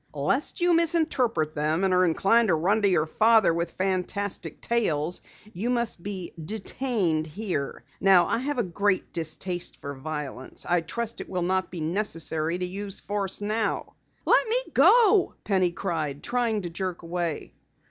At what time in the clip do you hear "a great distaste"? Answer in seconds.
8.57-9.77